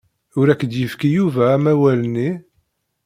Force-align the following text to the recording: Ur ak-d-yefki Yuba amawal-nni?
Ur 0.39 0.47
ak-d-yefki 0.53 1.09
Yuba 1.17 1.43
amawal-nni? 1.55 2.29